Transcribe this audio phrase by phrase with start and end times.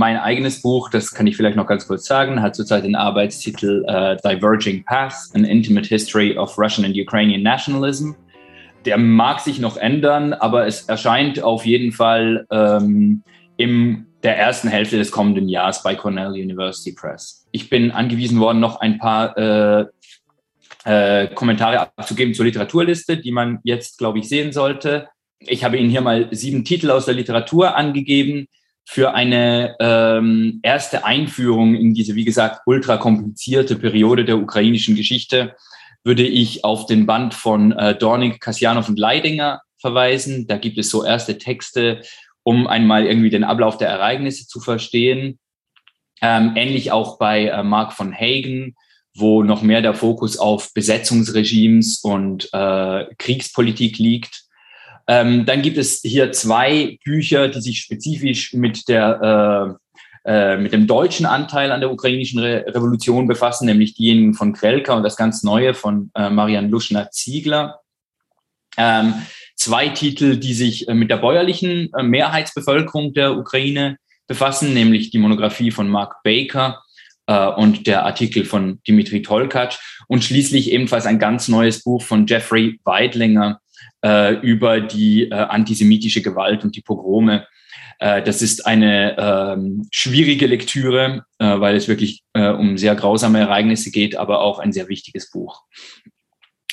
[0.00, 3.84] mein eigenes Buch, das kann ich vielleicht noch ganz kurz sagen, hat zurzeit den Arbeitstitel
[3.86, 8.12] äh, Diverging Paths, An Intimate History of Russian and Ukrainian Nationalism.
[8.86, 13.22] Der mag sich noch ändern, aber es erscheint auf jeden Fall ähm,
[13.58, 17.46] im der ersten Hälfte des kommenden Jahres bei Cornell University Press.
[17.52, 19.84] Ich bin angewiesen worden, noch ein paar äh,
[20.84, 25.08] äh, Kommentare abzugeben zur Literaturliste, die man jetzt, glaube ich, sehen sollte.
[25.40, 28.46] Ich habe Ihnen hier mal sieben Titel aus der Literatur angegeben
[28.86, 35.54] für eine ähm, erste Einführung in diese, wie gesagt, ultra komplizierte Periode der ukrainischen Geschichte
[36.02, 40.46] würde ich auf den Band von äh, Dornig, Kasjanov und Leidinger verweisen.
[40.46, 42.02] Da gibt es so erste Texte,
[42.42, 45.38] um einmal irgendwie den Ablauf der Ereignisse zu verstehen.
[46.22, 48.74] Ähm, ähnlich auch bei äh, Mark von Hagen,
[49.14, 54.44] wo noch mehr der Fokus auf Besetzungsregimes und äh, Kriegspolitik liegt.
[55.10, 59.76] Ähm, dann gibt es hier zwei Bücher, die sich spezifisch mit der
[60.24, 64.52] äh, äh, mit dem deutschen Anteil an der ukrainischen Re Revolution befassen, nämlich diejenigen von
[64.52, 67.80] Krelka und das ganz Neue von äh, Marian Luschner-Ziegler.
[68.76, 69.14] Ähm,
[69.56, 73.96] zwei Titel, die sich äh, mit der bäuerlichen äh, Mehrheitsbevölkerung der Ukraine
[74.28, 76.84] befassen, nämlich die Monographie von Mark Baker
[77.26, 82.26] äh, und der Artikel von Dimitri Tolkac und schließlich ebenfalls ein ganz neues Buch von
[82.28, 83.60] Jeffrey Weidlinger,
[84.04, 87.46] äh, über die äh, antisemitische Gewalt und die Pogrome.
[88.00, 93.38] Äh, das ist eine ähm, schwierige Lektüre, äh, weil es wirklich äh, um sehr grausame
[93.38, 95.62] Ereignisse geht, aber auch ein sehr wichtiges Buch.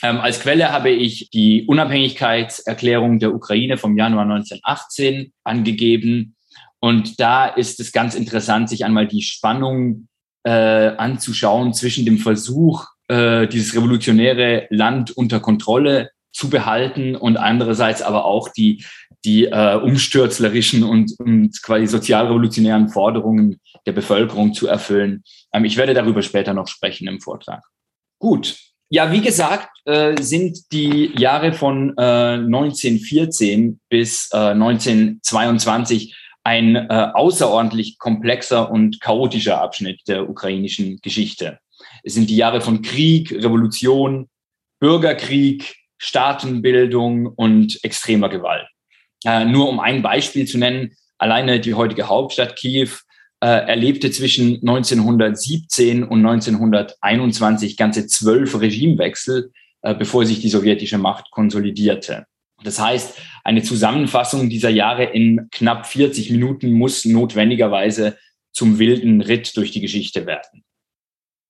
[0.01, 6.35] Ähm, als Quelle habe ich die Unabhängigkeitserklärung der Ukraine vom Januar 1918 angegeben.
[6.79, 10.07] Und da ist es ganz interessant, sich einmal die Spannung
[10.43, 18.25] äh, anzuschauen zwischen dem Versuch, dieses revolutionäre Land unter Kontrolle zu behalten und andererseits aber
[18.25, 18.85] auch die,
[19.25, 25.23] die äh, umstürzlerischen und, und quasi sozialrevolutionären Forderungen der Bevölkerung zu erfüllen.
[25.51, 27.63] Ähm, ich werde darüber später noch sprechen im Vortrag.
[28.19, 28.55] Gut.
[28.89, 37.09] Ja, wie gesagt, äh, sind die Jahre von äh, 1914 bis äh, 1922 ein äh,
[37.13, 41.57] außerordentlich komplexer und chaotischer Abschnitt der ukrainischen Geschichte.
[42.03, 44.29] Es sind die Jahre von Krieg, Revolution,
[44.79, 48.67] Bürgerkrieg, Staatenbildung und extremer Gewalt.
[49.25, 52.89] Äh, nur um ein Beispiel zu nennen, alleine die heutige Hauptstadt Kiew
[53.39, 61.31] äh, erlebte zwischen 1917 und 1921 ganze zwölf Regimewechsel, äh, bevor sich die sowjetische Macht
[61.31, 62.25] konsolidierte.
[62.63, 68.17] Das heißt, eine Zusammenfassung dieser Jahre in knapp 40 Minuten muss notwendigerweise
[68.51, 70.63] zum wilden Ritt durch die Geschichte werden.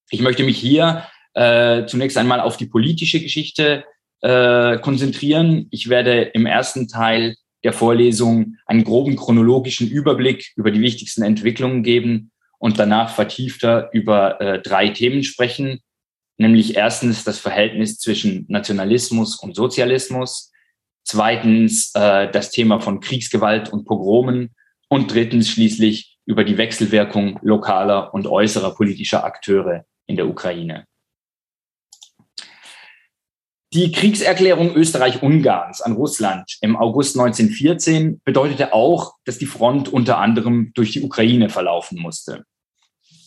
[0.09, 3.85] Ich möchte mich hier äh, zunächst einmal auf die politische Geschichte
[4.21, 5.67] äh, konzentrieren.
[5.71, 11.83] Ich werde im ersten Teil der Vorlesung einen groben chronologischen Überblick über die wichtigsten Entwicklungen
[11.83, 15.79] geben und danach vertiefter über äh, drei Themen sprechen,
[16.37, 20.51] nämlich erstens das Verhältnis zwischen Nationalismus und Sozialismus,
[21.03, 24.55] zweitens äh, das Thema von Kriegsgewalt und Pogromen
[24.89, 30.85] und drittens schließlich über die Wechselwirkung lokaler und äußerer politischer Akteure in der Ukraine.
[33.73, 40.71] Die Kriegserklärung Österreich-Ungarns an Russland im August 1914 bedeutete auch, dass die Front unter anderem
[40.73, 42.45] durch die Ukraine verlaufen musste.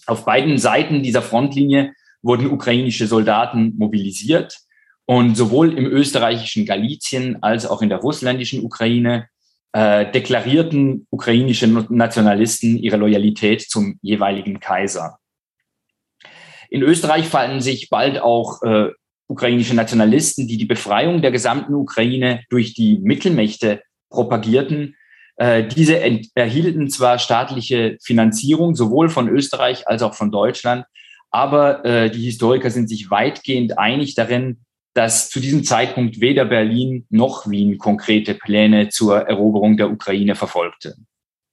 [0.06, 1.92] Auf beiden Seiten dieser Frontlinie
[2.22, 4.58] wurden ukrainische Soldaten mobilisiert
[5.04, 9.28] und sowohl im österreichischen Galizien als auch in der russländischen Ukraine
[9.72, 15.18] äh, deklarierten ukrainische Nationalisten ihre Loyalität zum jeweiligen Kaiser.
[16.70, 18.90] In Österreich fanden sich bald auch äh,
[19.30, 24.96] ukrainische Nationalisten, die die Befreiung der gesamten Ukraine durch die Mittelmächte propagierten.
[25.36, 26.00] Äh, diese
[26.34, 30.84] erhielten zwar staatliche Finanzierung, sowohl von Österreich als auch von Deutschland,
[31.30, 37.06] aber äh, die Historiker sind sich weitgehend einig darin, dass zu diesem Zeitpunkt weder Berlin
[37.08, 40.96] noch Wien konkrete Pläne zur Eroberung der Ukraine verfolgte.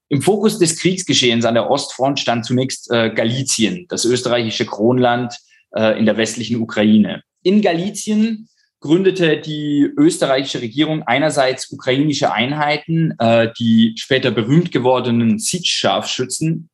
[0.10, 5.38] Im Fokus des Kriegsgeschehens an der Ostfront stand zunächst äh, Galizien, das österreichische Kronland
[5.76, 7.22] äh, in der westlichen Ukraine.
[7.48, 8.50] In Galizien
[8.82, 16.70] gründete die österreichische Regierung einerseits ukrainische Einheiten, äh, die später berühmt gewordenen Sich-Scharfschützen.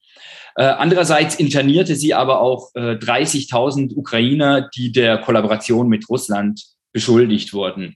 [0.55, 6.59] Äh, andererseits internierte sie aber auch äh, 30.000 Ukrainer, die der Kollaboration mit Russland
[6.91, 7.93] beschuldigt wurden.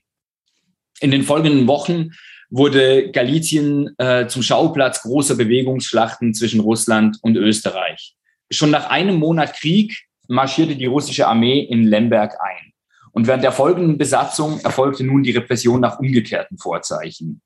[1.00, 2.10] In den folgenden Wochen
[2.48, 8.14] wurde Galizien äh, zum Schauplatz großer Bewegungsschlachten zwischen Russland und Österreich.
[8.52, 12.67] Schon nach einem Monat Krieg marschierte die russische Armee in Lemberg ein.
[13.18, 17.42] Und während der folgenden Besatzung erfolgte nun die Repression nach umgekehrten Vorzeichen.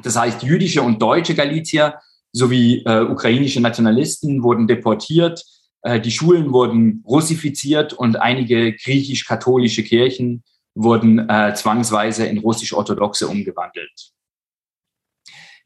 [0.00, 1.98] Das heißt, jüdische und deutsche Galizier
[2.30, 5.42] sowie äh, ukrainische Nationalisten wurden deportiert,
[5.82, 10.44] äh, die Schulen wurden russifiziert und einige griechisch-katholische Kirchen
[10.76, 14.12] wurden äh, zwangsweise in russisch-orthodoxe umgewandelt.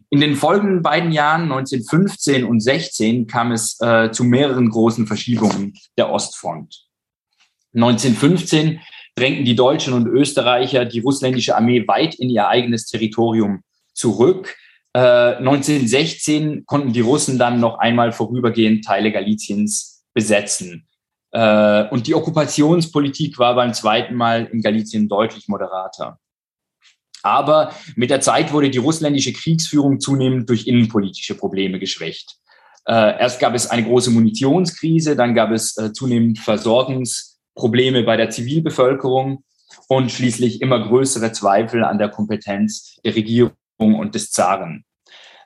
[0.08, 5.74] In den folgenden beiden Jahren, 1915 und 16, kam es äh, zu mehreren großen Verschiebungen
[5.98, 6.86] der Ostfront.
[7.74, 8.80] 1915
[9.16, 13.62] drängten die Deutschen und Österreicher die russländische Armee weit in ihr eigenes Territorium
[13.92, 14.56] zurück.
[14.92, 20.88] Äh, 1916 konnten die Russen dann noch einmal vorübergehend Teile Galiciens besetzen.
[21.32, 26.18] Äh, und die Okkupationspolitik war beim zweiten Mal in Galicien deutlich moderater.
[27.22, 32.36] Aber mit der Zeit wurde die russländische Kriegsführung zunehmend durch innenpolitische Probleme geschwächt.
[32.86, 36.38] Äh, erst gab es eine große Munitionskrise, dann gab es äh, zunehmend
[37.60, 39.44] Versorgungsprobleme bei der Zivilbevölkerung
[39.88, 44.84] und schließlich immer größere Zweifel an der Kompetenz der Regierung und des Zaren.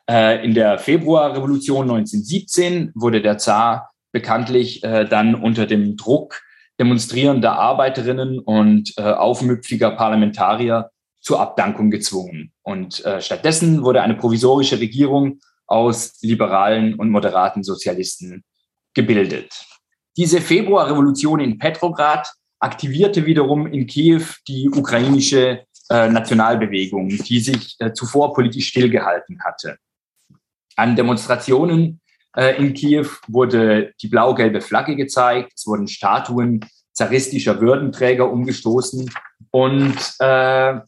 [0.08, 6.40] Äh, in der Februarrevolution 1917 wurde der Zar bekanntlich äh, dann unter dem Druck
[6.78, 10.90] demonstrierender Arbeiterinnen und äh, aufmüpfiger Parlamentarier
[11.20, 12.52] zur Abdankung gezwungen.
[12.62, 18.44] Und stattdessen wurde eine provisorische Regierung aus liberalen und moderaten Sozialisten
[18.92, 19.73] gebildet.
[20.16, 22.28] Diese Februarrevolution in Petrograd
[22.60, 29.76] aktivierte wiederum in Kiew die ukrainische äh, Nationalbewegung, die sich äh, zuvor politisch stillgehalten hatte.
[30.76, 32.00] An Demonstrationen
[32.36, 39.10] äh, in Kiew wurde die blau-gelbe Flagge gezeigt, es wurden Statuen zaristischer Würdenträger umgestoßen
[39.50, 40.78] und äh,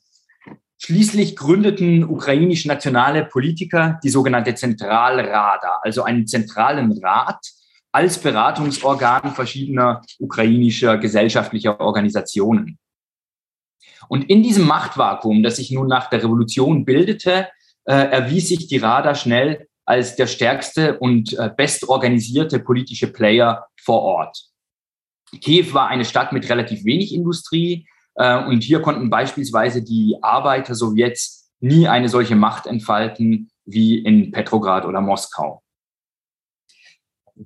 [0.78, 7.40] Schließlich gründeten ukrainisch nationale Politiker die sogenannte Zentralrada, also einen zentralen Rat
[7.96, 12.78] als Beratungsorgan verschiedener ukrainischer gesellschaftlicher Organisationen.
[14.08, 17.48] Und in diesem Machtvakuum, das sich nun nach der Revolution bildete,
[17.86, 24.02] äh, erwies sich die Rada schnell als der stärkste und äh, bestorganisierte politische Player vor
[24.02, 24.44] Ort.
[25.40, 31.50] Kiew war eine Stadt mit relativ wenig Industrie, äh, und hier konnten beispielsweise die Arbeiter-Sowjets
[31.60, 35.62] nie eine solche Macht entfalten wie in Petrograd oder Moskau.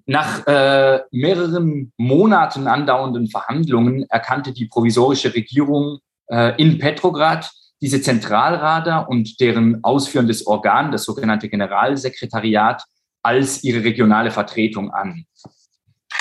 [0.07, 5.99] Nach äh, mehreren Monaten andauernden Verhandlungen erkannte die provisorische Regierung
[6.29, 7.51] äh, in Petrograd
[7.81, 12.85] diese Zentralrada und deren ausführendes Organ, das sogenannte Generalsekretariat,
[13.23, 15.25] als ihre regionale Vertretung an.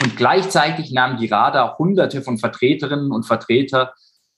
[0.02, 3.94] Und gleichzeitig nahmen die Rada Hunderte von Vertreterinnen und Vertreter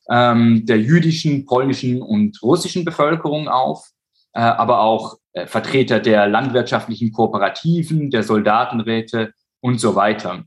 [0.10, 3.88] ähm, der jüdischen, polnischen und russischen Bevölkerung auf,
[4.34, 10.44] äh, aber auch Vertreter der landwirtschaftlichen Kooperativen, der Soldatenräte und so weiter.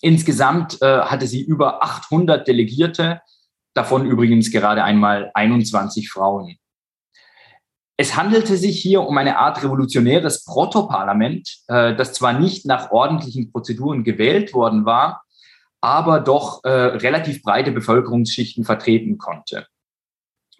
[0.00, 3.20] Insgesamt äh, hatte sie über 800 Delegierte,
[3.74, 6.56] davon übrigens gerade einmal 21 Frauen.
[7.96, 13.52] Es handelte sich hier um eine Art revolutionäres Protoparlament, äh, das zwar nicht nach ordentlichen
[13.52, 15.22] Prozeduren gewählt worden war,
[15.80, 19.66] aber doch äh, relativ breite Bevölkerungsschichten vertreten konnte.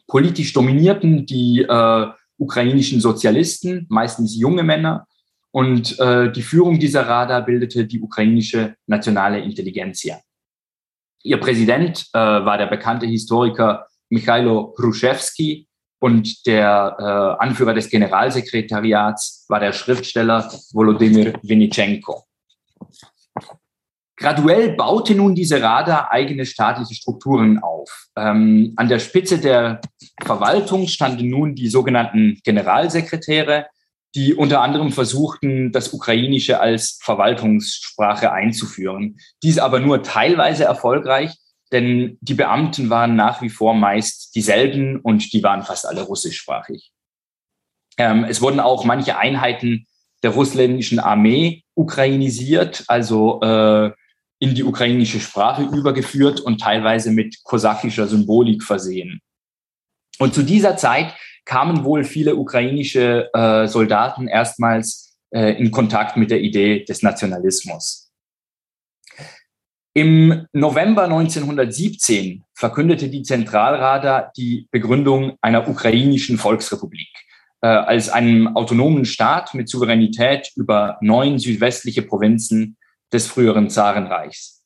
[0.06, 5.06] Politisch dominierten die äh, ukrainischen Sozialisten, meistens junge Männer,
[5.52, 10.18] und äh, die Führung dieser Rada bildete die ukrainische nationale Intelligenzia.
[11.22, 15.68] Ihr Präsident äh, war der bekannte Historiker Michailo Hruszewski
[16.00, 22.24] und der äh, Anführer des Generalsekretariats war der Schriftsteller Volodymyr Winitschenko.
[24.22, 28.06] Graduell baute nun diese Rada eigene staatliche Strukturen auf.
[28.16, 29.80] Ähm, an der Spitze der
[30.22, 33.66] Verwaltung standen nun die sogenannten Generalsekretäre,
[34.14, 39.16] die unter anderem versuchten, das Ukrainische als Verwaltungssprache einzuführen.
[39.42, 41.32] Dies aber nur teilweise erfolgreich,
[41.72, 46.92] denn die Beamten waren nach wie vor meist dieselben und die waren fast alle russischsprachig.
[47.98, 49.86] Ähm, es wurden auch manche Einheiten
[50.22, 53.90] der russländischen Armee ukrainisiert, also äh,
[54.42, 59.20] in die ukrainische Sprache übergeführt und teilweise mit kosakischer Symbolik versehen.
[60.18, 66.32] Und zu dieser Zeit kamen wohl viele ukrainische äh, Soldaten erstmals äh, in Kontakt mit
[66.32, 68.10] der Idee des Nationalismus.
[69.94, 77.10] Im November 1917 verkündete die Zentralrada die Begründung einer ukrainischen Volksrepublik
[77.60, 82.76] äh, als einem autonomen Staat mit Souveränität über neun südwestliche Provinzen
[83.12, 84.64] des früheren Zarenreichs.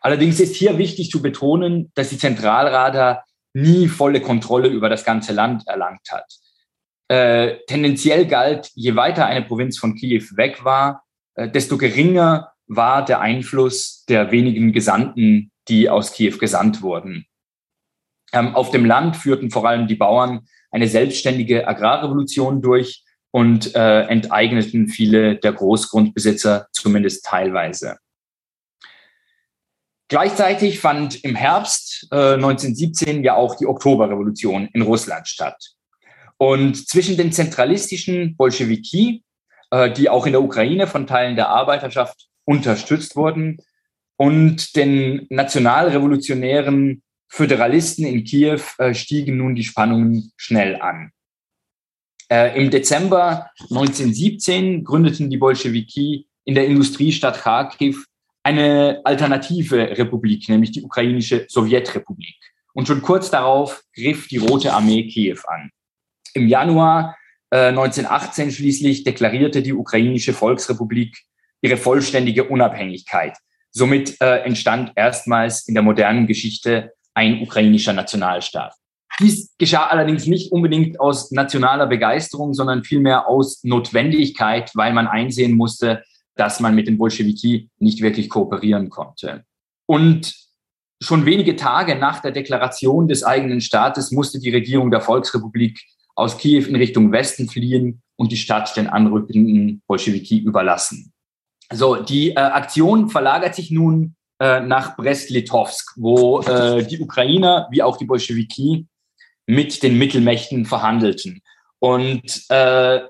[0.00, 3.24] Allerdings ist hier wichtig zu betonen, dass die Zentralrada
[3.54, 6.26] nie volle Kontrolle über das ganze Land erlangt hat.
[7.08, 13.04] Äh, tendenziell galt, je weiter eine Provinz von Kiew weg war, äh, desto geringer war
[13.04, 17.26] der Einfluss der wenigen Gesandten, die aus Kiew gesandt wurden.
[18.32, 23.04] Ähm, auf dem Land führten vor allem die Bauern eine selbstständige Agrarrevolution durch
[23.36, 27.98] und äh, enteigneten viele der Großgrundbesitzer zumindest teilweise.
[30.08, 35.74] Gleichzeitig fand im Herbst äh, 1917 ja auch die Oktoberrevolution in Russland statt.
[36.38, 39.22] Und zwischen den zentralistischen Bolschewiki,
[39.70, 43.58] äh, die auch in der Ukraine von Teilen der Arbeiterschaft unterstützt wurden,
[44.16, 51.12] und den nationalrevolutionären Föderalisten in Kiew äh, stiegen nun die Spannungen schnell an.
[52.28, 58.06] Äh, Im Dezember 1917 gründeten die Bolschewiki in der Industriestadt Kharkiv
[58.42, 62.36] eine alternative Republik, nämlich die ukrainische Sowjetrepublik.
[62.74, 65.70] Und schon kurz darauf griff die Rote Armee Kiew an.
[66.34, 67.16] Im Januar
[67.50, 71.16] äh, 1918 schließlich deklarierte die ukrainische Volksrepublik
[71.62, 73.36] ihre vollständige Unabhängigkeit.
[73.70, 78.74] Somit äh, entstand erstmals in der modernen Geschichte ein ukrainischer Nationalstaat.
[79.20, 85.56] Dies geschah allerdings nicht unbedingt aus nationaler Begeisterung, sondern vielmehr aus Notwendigkeit, weil man einsehen
[85.56, 86.02] musste,
[86.34, 89.44] dass man mit den Bolschewiki nicht wirklich kooperieren konnte.
[89.86, 90.34] Und
[91.00, 95.80] schon wenige Tage nach der Deklaration des eigenen Staates musste die Regierung der Volksrepublik
[96.14, 101.12] aus Kiew in Richtung Westen fliehen und die Stadt den anrückenden Bolschewiki überlassen.
[101.72, 107.82] So, die äh, Aktion verlagert sich nun äh, nach Brest-Litovsk, wo äh, die Ukrainer wie
[107.82, 108.86] auch die Bolschewiki
[109.46, 111.40] mit den Mittelmächten verhandelten.
[111.78, 113.00] Und äh,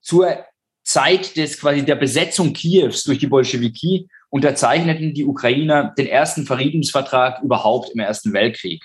[0.00, 0.44] zur
[0.84, 7.42] Zeit des quasi der Besetzung Kiews durch die Bolschewiki unterzeichneten die Ukrainer den ersten Friedensvertrag
[7.42, 8.84] überhaupt im Ersten Weltkrieg.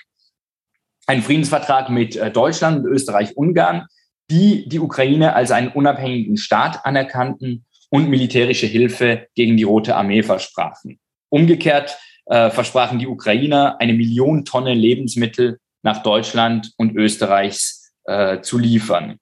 [1.07, 3.87] Ein Friedensvertrag mit äh, Deutschland und Österreich-Ungarn,
[4.29, 10.21] die die Ukraine als einen unabhängigen Staat anerkannten und militärische Hilfe gegen die Rote Armee
[10.21, 10.99] versprachen.
[11.29, 18.57] Umgekehrt äh, versprachen die Ukrainer eine Million Tonnen Lebensmittel nach Deutschland und Österreichs äh, zu
[18.57, 19.19] liefern.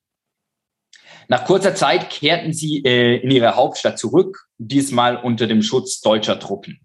[1.27, 6.39] Nach kurzer Zeit kehrten sie äh, in ihre Hauptstadt zurück, diesmal unter dem Schutz deutscher
[6.39, 6.79] Truppen.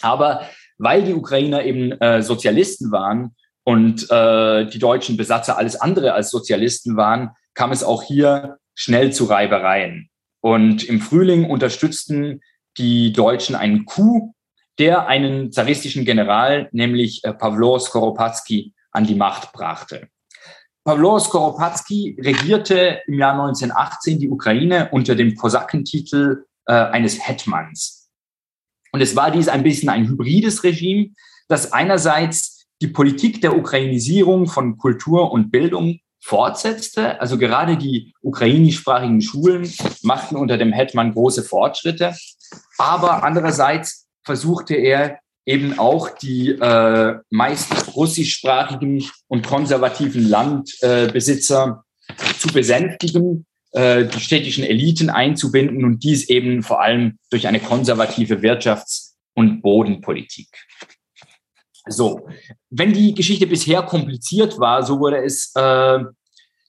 [0.00, 0.44] Aber
[0.76, 6.30] weil die Ukrainer eben äh, Sozialisten waren und äh, die deutschen Besatzer alles andere als
[6.30, 10.10] Sozialisten waren, kam es auch hier schnell zu Reibereien.
[10.40, 12.40] Und im Frühling unterstützten
[12.76, 14.34] die Deutschen einen Coup,
[14.80, 20.08] der einen zaristischen General, nämlich äh, Pawlo Skoropadsky, an die Macht brachte.
[20.84, 28.10] Pawlo Skoropadsky regierte im Jahr 1918 die Ukraine unter dem Kosakentitel äh, eines Hetmans.
[28.92, 31.10] Und es war dies ein bisschen ein hybrides Regime,
[31.48, 37.20] das einerseits die Politik der Ukrainisierung von Kultur und Bildung fortsetzte.
[37.20, 39.70] Also gerade die ukrainischsprachigen Schulen
[40.02, 42.16] machten unter dem Hetman große Fortschritte.
[42.78, 52.48] Aber andererseits versuchte er eben auch die äh, meist russischsprachigen und konservativen Landbesitzer äh, zu
[52.48, 59.14] besänftigen, äh, die städtischen Eliten einzubinden und dies eben vor allem durch eine konservative Wirtschafts-
[59.34, 60.48] und Bodenpolitik.
[61.88, 62.28] So,
[62.68, 65.98] wenn die Geschichte bisher kompliziert war, so wurde es äh,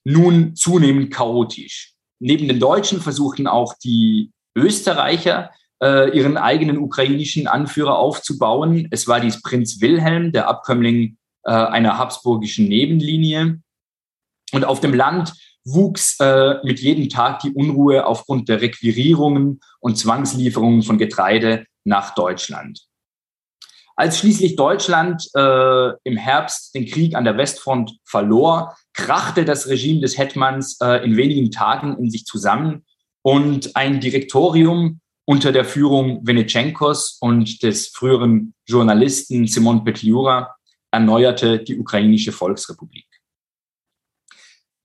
[0.04, 1.94] nun zunehmend chaotisch.
[2.20, 5.52] Neben den Deutschen versuchten auch die Österreicher
[5.82, 8.88] äh, ihren eigenen ukrainischen Anführer aufzubauen.
[8.92, 13.60] Es war dies Prinz Wilhelm, der Abkömmling äh, einer habsburgischen Nebenlinie.
[14.54, 15.34] Und auf dem Land
[15.64, 22.14] wuchs äh, mit jedem Tag die Unruhe aufgrund der Requirierungen und Zwangslieferungen von Getreide nach
[22.16, 22.82] Deutschland.
[23.96, 30.02] Als schließlich Deutschland äh, im Herbst den Krieg an der Westfront verlor, krachte das Regime
[30.02, 32.86] des Hetmans äh, in wenigen Tagen in sich zusammen
[33.22, 40.56] und ein Direktorium unter der Führung Venetschenkos und des früheren Journalisten Simon Petliura
[40.92, 43.08] erneuerte die ukrainische Volksrepublik.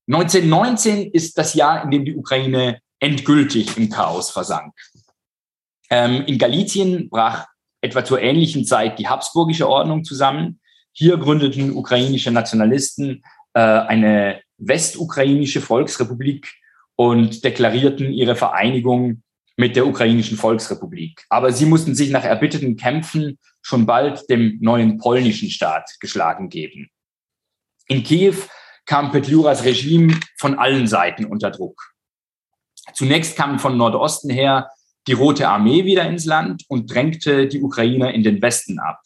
[0.08, 4.72] 1919 ist das Jahr, in dem die Ukraine endgültig im Chaos versank.
[5.90, 7.46] Ähm, in Galizien brach
[7.80, 10.60] etwa zur ähnlichen Zeit die Habsburgische Ordnung zusammen.
[10.92, 13.22] Hier gründeten ukrainische Nationalisten
[13.54, 16.54] äh, eine westukrainische Volksrepublik
[16.96, 19.22] und deklarierten ihre Vereinigung
[19.56, 21.24] mit der ukrainischen Volksrepublik.
[21.28, 26.90] Aber sie mussten sich nach erbitterten Kämpfen schon bald dem neuen polnischen Staat geschlagen geben.
[27.88, 28.36] In Kiew
[28.84, 31.92] kam Petliuras Regime von allen Seiten unter Druck.
[32.94, 34.70] Zunächst kam von Nordosten her
[35.06, 39.00] die Rote Armee wieder ins Land und drängte die Ukrainer in den Westen ab.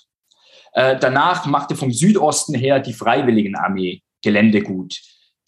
[0.73, 4.99] Äh, danach machte vom Südosten her die Freiwilligenarmee Geländegut.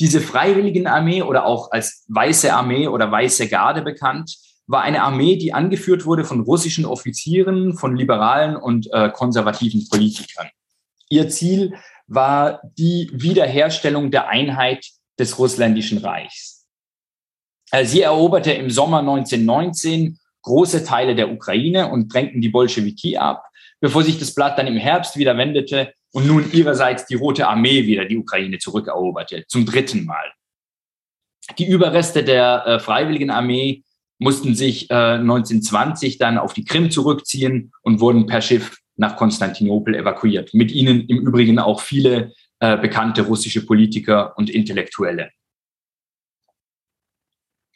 [0.01, 4.35] Diese Freiwilligenarmee oder auch als Weiße Armee oder Weiße Garde bekannt,
[4.73, 10.49] war eine Armee, die angeführt wurde von russischen Offizieren, von liberalen und äh, konservativen Politikern.
[11.11, 11.75] Ihr Ziel
[12.07, 14.87] war die Wiederherstellung der Einheit
[15.19, 16.67] des russländischen Reichs.
[17.71, 23.45] Äh, sie eroberte im Sommer 1919 große Teile der Ukraine und drängten die Bolschewiki ab,
[23.81, 27.87] bevor sich das Blatt dann im Herbst wieder wendete und nun ihrerseits die Rote Armee
[27.87, 30.33] wieder die Ukraine zurückeroberte, zum dritten Mal.
[31.59, 33.85] Die Überreste der äh, Freiwilligen Armee
[34.23, 39.95] mussten sich äh, 1920 dann auf die Krim zurückziehen und wurden per Schiff nach Konstantinopel
[39.95, 40.55] evakuiert.
[40.55, 45.31] Mit ihnen im Übrigen auch viele äh, bekannte russische Politiker und Intellektuelle.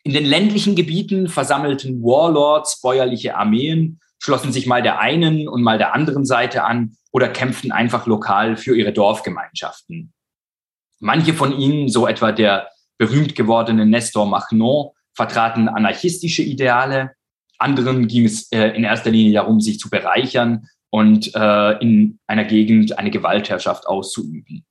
[0.05, 5.79] In den ländlichen Gebieten versammelten Warlords bäuerliche Armeen, schlossen sich mal der einen und mal
[5.79, 10.13] der anderen Seite an oder kämpften einfach lokal für ihre Dorfgemeinschaften.
[11.01, 17.13] Manche von ihnen, so etwa der berühmt gewordene Nestor Machnon, vertraten anarchistische Ideale.
[17.59, 22.45] Anderen ging es äh, in erster Linie darum, sich zu bereichern und äh, in einer
[22.45, 24.65] Gegend eine Gewaltherrschaft auszuüben.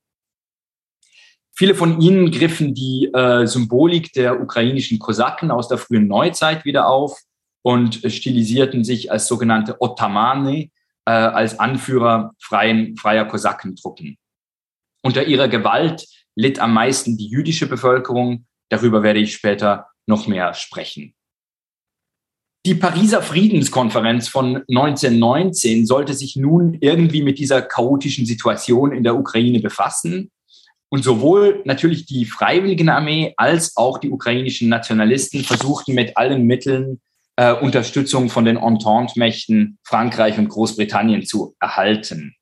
[1.54, 6.86] Viele von ihnen griffen die äh, Symbolik der ukrainischen Kosaken aus der frühen Neuzeit wieder
[6.86, 7.18] auf
[7.62, 10.70] und stilisierten sich als sogenannte Ottamane,
[11.06, 14.18] äh, als Anführer freien, freier Kosakentruppen.
[15.02, 18.46] Unter ihrer Gewalt litt am meisten die jüdische Bevölkerung.
[18.68, 21.14] Darüber werde ich später noch mehr sprechen.
[22.64, 29.16] Die Pariser Friedenskonferenz von 1919 sollte sich nun irgendwie mit dieser chaotischen Situation in der
[29.16, 30.32] Ukraine befassen
[30.88, 37.00] und sowohl natürlich die Freiwilligenarmee als auch die ukrainischen Nationalisten versuchten mit allen Mitteln
[37.36, 42.34] äh, Unterstützung von den Entente-Mächten Frankreich und Großbritannien zu erhalten.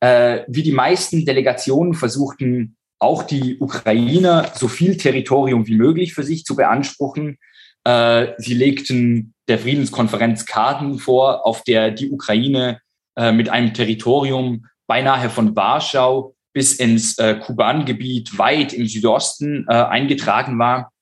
[0.00, 6.22] Äh, wie die meisten Delegationen versuchten auch die Ukrainer so viel Territorium wie möglich für
[6.22, 7.38] sich zu beanspruchen.
[7.84, 12.80] Äh, sie legten der Friedenskonferenz Karten vor, auf der die Ukraine
[13.16, 19.74] äh, mit einem Territorium beinahe von Warschau bis ins äh, Kuban-Gebiet weit im Südosten äh,
[19.74, 20.92] eingetragen war.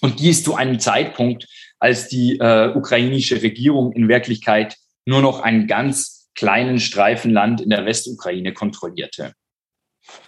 [0.00, 1.46] Und dies zu einem Zeitpunkt,
[1.78, 2.38] als die
[2.74, 9.34] ukrainische Regierung in Wirklichkeit nur noch einen ganz kleinen Streifen Land in der Westukraine kontrollierte.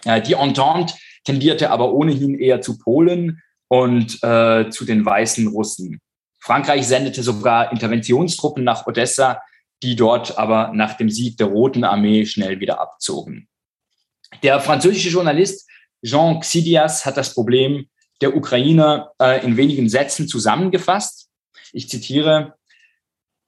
[0.05, 0.93] Äh, die Entente
[1.23, 5.99] tendierte aber ohnehin eher zu Polen und äh, zu den weißen Russen.
[6.39, 9.41] Frankreich sendete sogar Interventionstruppen nach Odessa,
[9.81, 13.47] die dort aber nach dem Sieg der Roten Armee schnell wieder abzogen.
[14.41, 15.69] Der französische Journalist
[16.03, 17.87] Jean Xidias hat das Problem
[18.21, 21.29] der Ukrainer äh, in wenigen Sätzen zusammengefasst.
[21.71, 22.55] Ich zitiere,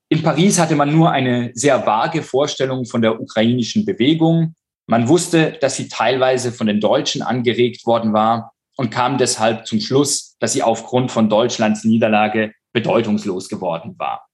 [0.09, 4.55] in Paris hatte man nur eine sehr vage Vorstellung von der ukrainischen Bewegung.
[4.87, 9.79] Man wusste, dass sie teilweise von den Deutschen angeregt worden war und kam deshalb zum
[9.79, 14.27] Schluss, dass sie aufgrund von Deutschlands Niederlage bedeutungslos geworden war.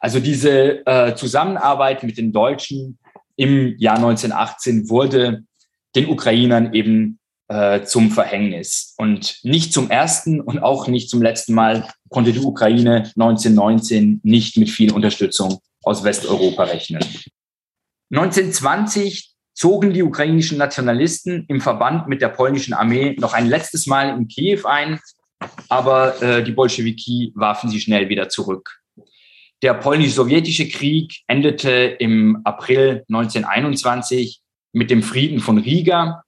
[0.00, 2.98] Also diese äh, Zusammenarbeit mit den Deutschen
[3.36, 5.44] im Jahr 1918 wurde
[5.94, 7.18] den Ukrainern eben
[7.48, 8.94] äh, zum Verhängnis.
[8.98, 14.56] Und nicht zum ersten und auch nicht zum letzten Mal konnte die Ukraine 1919 nicht
[14.56, 17.02] mit viel Unterstützung aus Westeuropa rechnen.
[18.12, 24.16] 1920 zogen die ukrainischen Nationalisten im Verband mit der polnischen Armee noch ein letztes Mal
[24.16, 25.00] in Kiew ein,
[25.68, 28.78] aber äh, die Bolschewiki warfen sie schnell wieder zurück.
[29.62, 34.40] Der polnisch-sowjetische Krieg endete im April 1921
[34.72, 36.22] mit dem Frieden von Riga.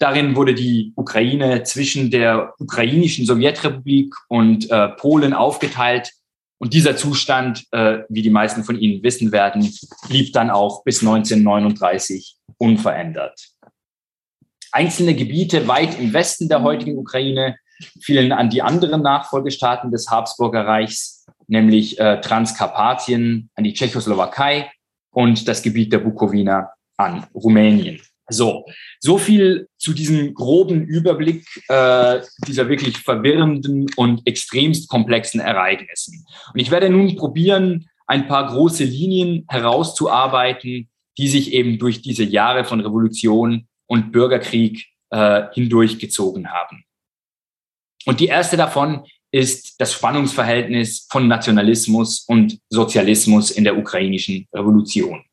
[0.00, 6.10] Darin wurde die Ukraine zwischen der ukrainischen Sowjetrepublik und äh, Polen aufgeteilt.
[6.58, 9.72] Und dieser Zustand, äh, wie die meisten von Ihnen wissen werden,
[10.08, 13.48] blieb dann auch bis 1939 unverändert.
[14.70, 17.56] Einzelne Gebiete weit im Westen der heutigen Ukraine
[18.00, 24.70] fielen an die anderen Nachfolgestaaten des Habsburger Reichs, nämlich äh, Transkarpatien, an die Tschechoslowakei
[25.10, 28.00] und das Gebiet der Bukowina an Rumänien.
[28.28, 28.64] So,
[29.00, 36.24] so viel zu diesem groben Überblick äh, dieser wirklich verwirrenden und extremst komplexen Ereignissen.
[36.54, 42.24] Und ich werde nun probieren, ein paar große Linien herauszuarbeiten, die sich eben durch diese
[42.24, 46.84] Jahre von Revolution und Bürgerkrieg äh, hindurchgezogen haben.
[48.06, 55.24] Und die erste davon ist das Spannungsverhältnis von Nationalismus und Sozialismus in der ukrainischen Revolution.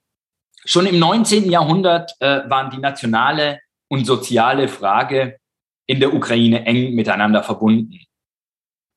[0.66, 1.50] Schon im 19.
[1.50, 5.38] Jahrhundert äh, waren die nationale und soziale Frage
[5.88, 8.00] in der Ukraine eng miteinander verbunden.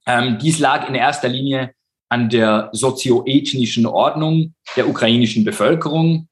[0.07, 1.75] Ähm, dies lag in erster Linie
[2.11, 6.29] an der sozioethnischen Ordnung der ukrainischen Bevölkerung.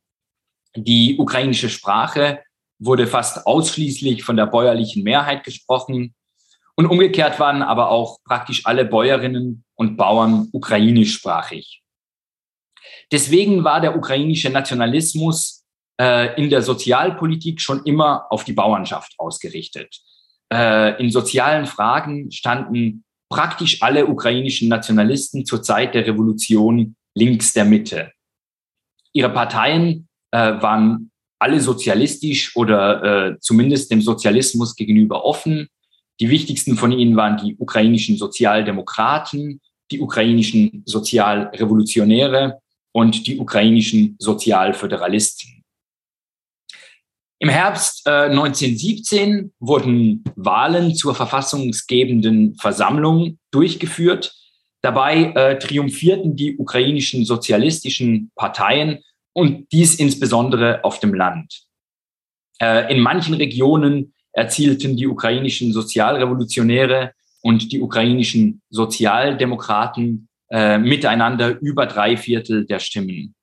[0.76, 2.40] Die ukrainische Sprache
[2.78, 6.14] wurde fast ausschließlich von der bäuerlichen Mehrheit gesprochen.
[6.76, 11.82] Und umgekehrt waren aber auch praktisch alle Bäuerinnen und Bauern ukrainischsprachig.
[13.12, 15.64] Deswegen war der ukrainische Nationalismus
[16.00, 20.00] äh, in der Sozialpolitik schon immer auf die Bauernschaft ausgerichtet.
[20.52, 27.64] Äh, in sozialen Fragen standen praktisch alle ukrainischen Nationalisten zur Zeit der Revolution links der
[27.64, 28.12] Mitte.
[29.12, 35.68] Ihre Parteien äh, waren alle sozialistisch oder äh, zumindest dem Sozialismus gegenüber offen.
[36.20, 42.60] Die wichtigsten von ihnen waren die ukrainischen Sozialdemokraten, die ukrainischen Sozialrevolutionäre
[42.92, 45.60] und die ukrainischen Sozialföderalisten.
[47.42, 54.34] Im Herbst äh, 1917 wurden Wahlen zur verfassungsgebenden Versammlung durchgeführt.
[54.82, 58.98] Dabei äh, triumphierten die ukrainischen sozialistischen Parteien
[59.32, 61.62] und dies insbesondere auf dem Land.
[62.60, 67.12] Äh, in manchen Regionen erzielten die ukrainischen Sozialrevolutionäre
[67.42, 73.34] und die ukrainischen Sozialdemokraten äh, miteinander über drei Viertel der Stimmen.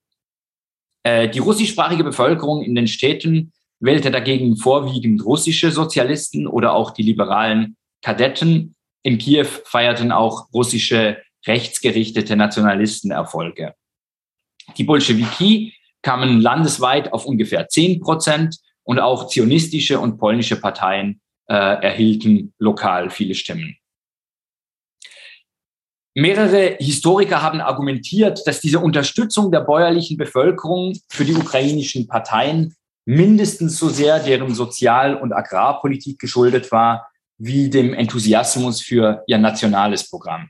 [1.03, 7.03] Äh, die russischsprachige Bevölkerung in den Städten wählte dagegen vorwiegend russische Sozialisten oder auch die
[7.03, 8.75] liberalen Kadetten.
[9.03, 13.73] In Kiew feierten auch russische rechtsgerichtete Nationalisten Erfolge.
[14.75, 21.53] Die Bolschewiki kamen landesweit auf ungefähr 10 Prozent und auch zionistische und polnische Parteien äh,
[21.53, 23.77] erhielten lokal viele Stimmen.
[26.15, 33.77] Mehrere Historiker haben argumentiert, dass diese Unterstützung der bäuerlichen Bevölkerung für die ukrainischen Parteien mindestens
[33.77, 37.07] so sehr deren Sozial- und Agrarpolitik geschuldet war,
[37.37, 40.49] wie dem Enthusiasmus für ihr nationales Programm.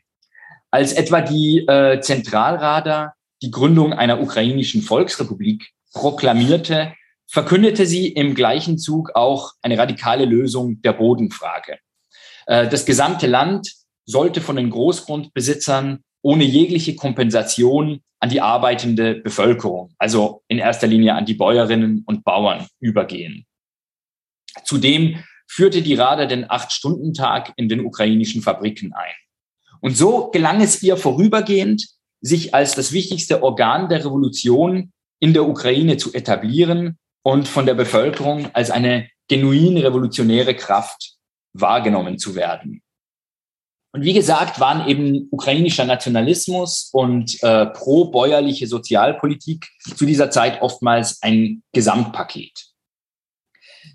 [0.71, 6.93] Als etwa die äh, Zentralrada die Gründung einer ukrainischen Volksrepublik proklamierte,
[7.28, 11.80] verkündete sie im gleichen Zug auch eine radikale Lösung der Bodenfrage.
[12.45, 13.73] Äh, das gesamte Land
[14.06, 21.13] sollte von den Großgrundbesitzern ohne jegliche Kompensation an die arbeitende Bevölkerung, also in erster Linie
[21.13, 23.45] an die Bäuerinnen und Bauern übergehen.
[24.63, 29.13] Zudem führte die Rada den Acht-Stunden-Tag in den ukrainischen Fabriken ein.
[29.82, 31.88] Und so gelang es ihr vorübergehend,
[32.21, 37.73] sich als das wichtigste Organ der Revolution in der Ukraine zu etablieren und von der
[37.73, 41.15] Bevölkerung als eine genuin revolutionäre Kraft
[41.53, 42.82] wahrgenommen zu werden.
[43.93, 51.21] Und wie gesagt, waren eben ukrainischer Nationalismus und äh, pro-bäuerliche Sozialpolitik zu dieser Zeit oftmals
[51.21, 52.67] ein Gesamtpaket.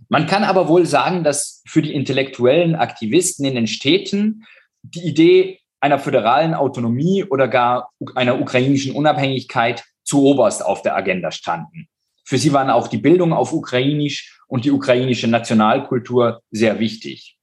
[0.08, 4.44] Man kann aber wohl sagen, dass für die intellektuellen Aktivisten in den Städten
[4.82, 11.32] die Idee einer föderalen Autonomie oder gar einer ukrainischen Unabhängigkeit zu oberst auf der Agenda
[11.32, 11.88] standen.
[12.24, 17.36] Für sie waren auch die Bildung auf Ukrainisch und die ukrainische Nationalkultur sehr wichtig.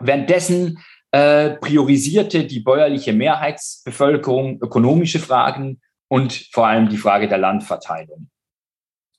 [0.00, 8.30] Währenddessen äh, priorisierte die bäuerliche Mehrheitsbevölkerung ökonomische Fragen und vor allem die Frage der Landverteilung.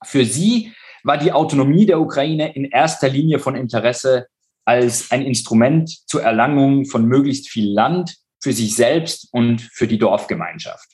[0.04, 0.72] Für sie
[1.04, 4.26] war die Autonomie der Ukraine in erster Linie von Interesse
[4.64, 9.98] als ein Instrument zur Erlangung von möglichst viel Land für sich selbst und für die
[9.98, 10.88] Dorfgemeinschaft.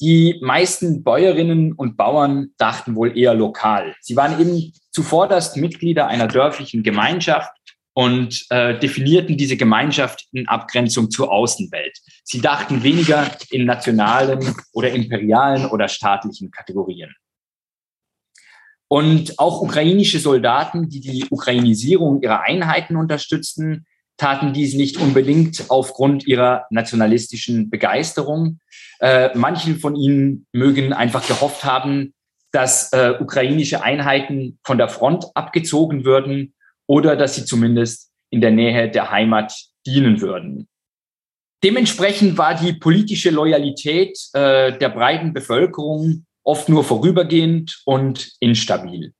[0.00, 3.94] Die meisten Bäuerinnen und Bauern dachten wohl eher lokal.
[4.00, 7.52] Sie waren eben zuvorderst Mitglieder einer dörflichen Gemeinschaft
[7.92, 11.96] und äh, definierten diese Gemeinschaft in Abgrenzung zur Außenwelt.
[12.24, 17.14] Sie dachten weniger in nationalen oder imperialen oder staatlichen Kategorien.
[18.88, 26.26] Und auch ukrainische Soldaten, die die Ukrainisierung ihrer Einheiten unterstützten, taten dies nicht unbedingt aufgrund
[26.26, 28.60] ihrer nationalistischen Begeisterung.
[29.00, 32.14] Äh, manche von ihnen mögen einfach gehofft haben,
[32.52, 36.54] dass äh, ukrainische Einheiten von der Front abgezogen würden
[36.86, 39.52] oder dass sie zumindest in der Nähe der Heimat
[39.86, 40.68] dienen würden.
[41.64, 49.14] Dementsprechend war die politische Loyalität äh, der breiten Bevölkerung oft nur vorübergehend und instabil.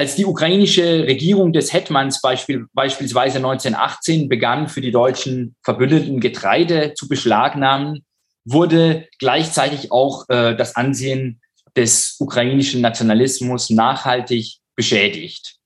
[0.00, 6.94] Als die ukrainische Regierung des Hetmans beispiel, beispielsweise 1918 begann, für die deutschen Verbündeten Getreide
[6.94, 8.06] zu beschlagnahmen,
[8.44, 11.42] wurde gleichzeitig auch äh, das Ansehen
[11.76, 15.60] des ukrainischen Nationalismus nachhaltig beschädigt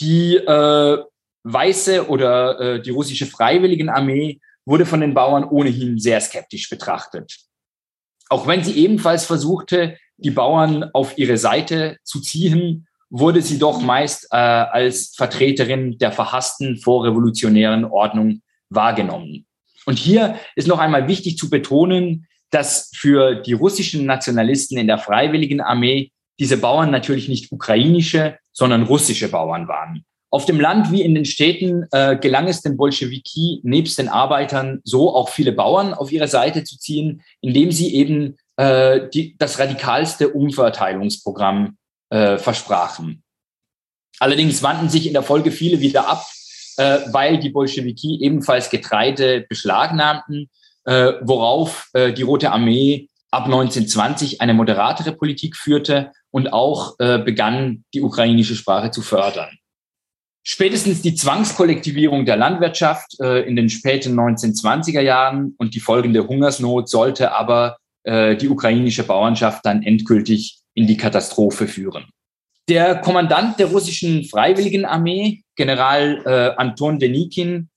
[0.00, 1.04] die äh,
[1.44, 7.36] weiße oder äh, die russische Freiwilligenarmee wurde von den Bauern ohnehin sehr skeptisch betrachtet.
[8.28, 13.80] Auch wenn sie ebenfalls versuchte, die Bauern auf ihre Seite zu ziehen, wurde sie doch
[13.80, 19.46] meist äh, als Vertreterin der verhassten vorrevolutionären Ordnung wahrgenommen.
[19.86, 24.98] Und hier ist noch einmal wichtig zu betonen, dass für die russischen Nationalisten in der
[24.98, 30.04] Freiwilligen Armee diese Bauern natürlich nicht ukrainische, sondern russische Bauern waren.
[30.32, 34.80] Auf dem Land wie in den Städten äh, gelang es den Bolschewiki nebst den Arbeitern
[34.84, 39.58] so auch viele Bauern auf ihre Seite zu ziehen, indem sie eben äh, die, das
[39.58, 41.76] radikalste Umverteilungsprogramm
[42.10, 43.22] äh, versprachen.
[44.18, 46.24] Allerdings wandten sich in der Folge viele wieder ab
[46.80, 50.48] äh, weil die Bolschewiki ebenfalls Getreide beschlagnahmten,
[50.84, 57.18] äh, worauf äh, die Rote Armee ab 1920 eine moderatere Politik führte und auch äh,
[57.18, 59.50] begann, die ukrainische Sprache zu fördern.
[60.42, 66.88] Spätestens die Zwangskollektivierung der Landwirtschaft äh, in den späten 1920er Jahren und die folgende Hungersnot
[66.88, 72.06] sollte aber äh, die ukrainische Bauernschaft dann endgültig in die Katastrophe führen.
[72.68, 77.68] Der Kommandant der russischen Freiwilligenarmee, General äh, Anton Denikin,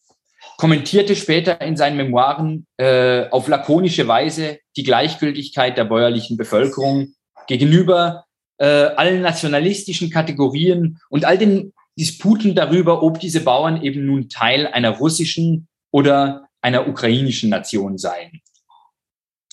[0.57, 7.13] kommentierte später in seinen Memoiren äh, auf lakonische Weise die Gleichgültigkeit der bäuerlichen Bevölkerung
[7.47, 8.25] gegenüber
[8.59, 14.67] äh, allen nationalistischen Kategorien und all den Disputen darüber, ob diese Bauern eben nun Teil
[14.67, 18.42] einer russischen oder einer ukrainischen Nation seien.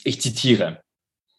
[0.05, 0.83] Ich zitiere.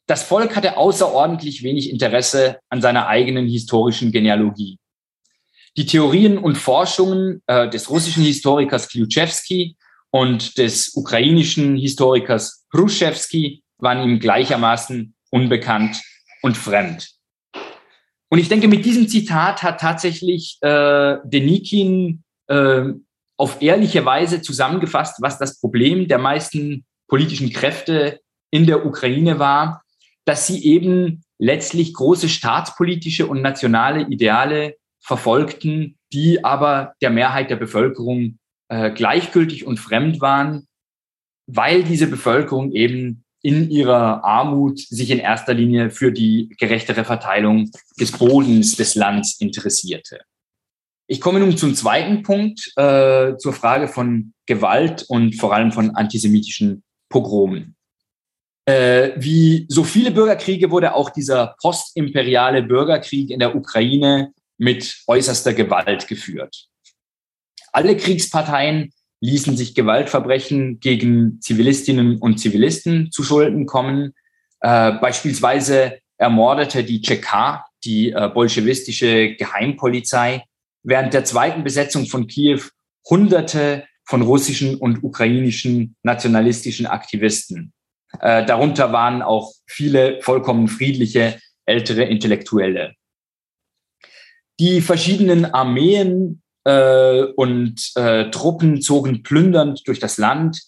[0.07, 4.77] Das Volk hatte außerordentlich wenig Interesse an seiner eigenen historischen Genealogie.
[5.77, 9.77] Die Theorien und Forschungen äh, des russischen Historikers Kliuchewski
[10.09, 16.01] und des ukrainischen Historikers Hruschewski waren ihm gleichermaßen unbekannt
[16.41, 17.09] und fremd.
[18.29, 22.83] Und ich denke, mit diesem Zitat hat tatsächlich äh, Denikin äh,
[23.37, 29.83] auf ehrliche Weise zusammengefasst, was das Problem der meisten politischen Kräfte in der Ukraine war,
[30.25, 37.55] dass sie eben letztlich große staatspolitische und nationale Ideale verfolgten, die aber der Mehrheit der
[37.55, 38.37] Bevölkerung
[38.69, 40.67] äh, gleichgültig und fremd waren,
[41.47, 47.71] weil diese Bevölkerung eben in ihrer Armut sich in erster Linie für die gerechtere Verteilung
[47.99, 50.21] des Bodens des Landes interessierte.
[51.07, 55.95] Ich komme nun zum zweiten Punkt, äh, zur Frage von Gewalt und vor allem von
[55.95, 57.75] antisemitischen Pogromen.
[58.65, 65.53] Äh, wie so viele Bürgerkriege wurde auch dieser postimperiale Bürgerkrieg in der Ukraine mit äußerster
[65.53, 66.67] Gewalt geführt.
[67.73, 74.13] Alle Kriegsparteien ließen sich Gewaltverbrechen gegen Zivilistinnen und Zivilisten zu Schulden kommen.
[74.59, 80.43] Äh, beispielsweise ermordete die Tscheka, die äh, bolschewistische Geheimpolizei,
[80.83, 82.61] während der zweiten Besetzung von Kiew
[83.09, 87.73] Hunderte von russischen und ukrainischen nationalistischen Aktivisten.
[88.19, 92.93] Äh, darunter waren auch viele vollkommen friedliche ältere Intellektuelle.
[94.59, 100.61] Die verschiedenen Armeen äh, und äh, Truppen zogen plündernd durch das Land.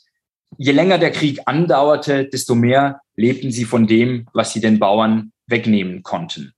[0.57, 5.31] Je länger der Krieg andauerte, desto mehr lebten sie von dem, was sie den Bauern
[5.47, 6.53] wegnehmen konnten.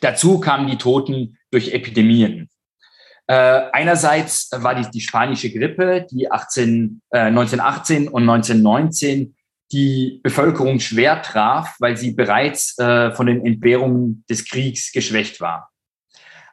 [0.00, 2.48] Dazu kamen die Toten durch Epidemien.
[3.26, 9.34] Äh, einerseits war die, die spanische Grippe, die 18, äh, 1918 und 1919
[9.72, 15.70] die Bevölkerung schwer traf, weil sie bereits äh, von den Entbehrungen des Kriegs geschwächt war.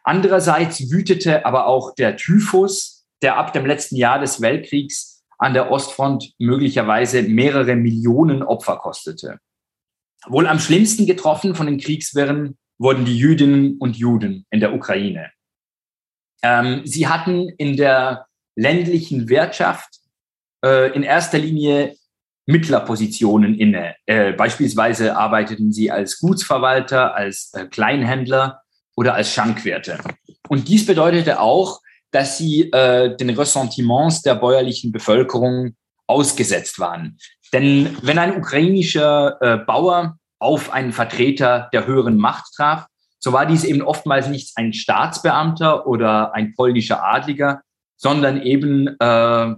[0.04, 5.72] Andererseits wütete aber auch der Typhus, der ab dem letzten Jahr des Weltkriegs an der
[5.72, 9.40] Ostfront möglicherweise mehrere Millionen Opfer kostete.
[10.28, 15.32] Wohl am schlimmsten getroffen von den Kriegswirren wurden die Jüdinnen und Juden in der Ukraine.
[16.44, 20.00] Ähm, sie hatten in der ländlichen Wirtschaft
[20.64, 21.96] äh, in erster Linie
[22.46, 23.96] Mittlerpositionen inne.
[24.06, 28.62] Äh, beispielsweise arbeiteten sie als Gutsverwalter, als äh, Kleinhändler
[28.96, 30.00] oder als Schankwerte.
[30.50, 35.76] Und dies bedeutete auch, dass sie äh, den Ressentiments der bäuerlichen Bevölkerung
[36.08, 37.18] ausgesetzt waren.
[37.54, 42.88] Denn wenn ein ukrainischer äh, Bauer auf einen Vertreter der höheren Macht traf,
[43.20, 47.62] so war dies eben oftmals nicht ein Staatsbeamter oder ein polnischer Adliger,
[47.96, 49.56] sondern eben äh,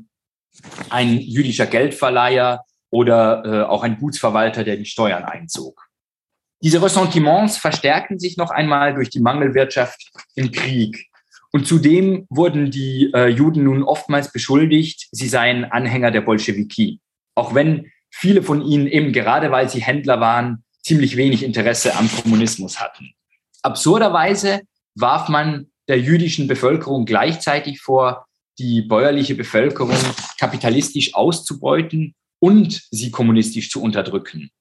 [0.89, 5.89] ein jüdischer Geldverleiher oder äh, auch ein Gutsverwalter, der die Steuern einzog.
[6.61, 11.09] Diese Ressentiments verstärkten sich noch einmal durch die Mangelwirtschaft im Krieg.
[11.51, 16.99] Und zudem wurden die äh, Juden nun oftmals beschuldigt, sie seien Anhänger der Bolschewiki.
[17.33, 22.07] Auch wenn viele von ihnen eben gerade weil sie Händler waren, ziemlich wenig Interesse am
[22.21, 23.11] Kommunismus hatten.
[23.63, 24.61] Absurderweise
[24.93, 28.27] warf man der jüdischen Bevölkerung gleichzeitig vor,
[28.59, 29.97] die bäuerliche Bevölkerung
[30.37, 34.51] kapitalistisch auszubeuten und sie kommunistisch zu unterdrücken.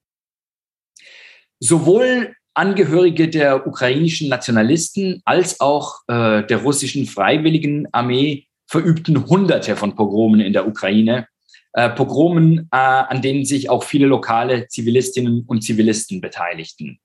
[1.59, 9.97] Sowohl Angehörige der ukrainischen Nationalisten als auch äh, der russischen Freiwilligen Armee verübten Hunderte von
[9.97, 11.27] Pogromen in der Ukraine.
[11.73, 17.01] Äh, Pogromen, äh, an denen sich auch viele lokale Zivilistinnen und Zivilisten beteiligten.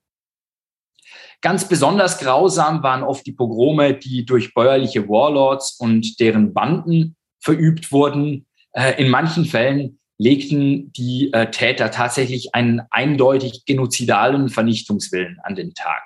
[1.40, 7.90] Ganz besonders grausam waren oft die Pogrome, die durch bäuerliche Warlords und deren Banden verübt
[7.90, 8.46] wurden.
[8.72, 15.74] Äh, in manchen Fällen legten die äh, Täter tatsächlich einen eindeutig genozidalen Vernichtungswillen an den
[15.74, 16.02] Tag.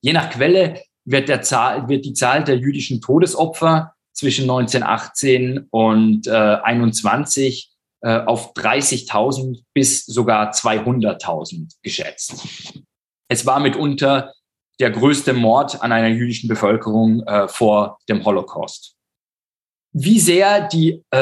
[0.00, 6.26] Je nach Quelle wird, der Zahl, wird die Zahl der jüdischen Todesopfer zwischen 1918 und
[6.26, 7.70] äh, 21
[8.02, 12.80] äh, auf 30.000 bis sogar 200.000 geschätzt.
[13.28, 14.32] Es war mitunter
[14.78, 18.96] der größte Mord an einer jüdischen Bevölkerung äh, vor dem Holocaust.
[19.92, 21.16] Wie sehr die äh,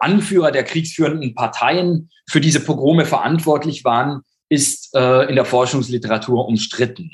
[0.00, 7.10] Anführer der kriegsführenden Parteien für diese Pogrome verantwortlich waren, ist äh, in der Forschungsliteratur umstritten.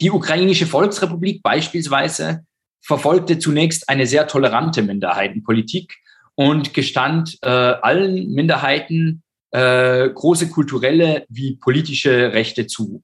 [0.00, 2.44] Die ukrainische Volksrepublik beispielsweise
[2.80, 5.96] verfolgte zunächst eine sehr tolerante Minderheitenpolitik
[6.34, 13.02] und gestand äh, allen Minderheiten äh, große kulturelle wie politische Rechte zu.